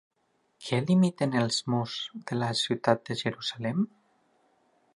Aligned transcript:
Què 0.67 0.77
limiten 0.85 1.35
els 1.41 1.59
murs 1.73 1.97
de 2.31 2.37
la 2.45 2.47
ciutat 2.63 3.05
de 3.11 3.19
Jerusalem? 3.23 3.85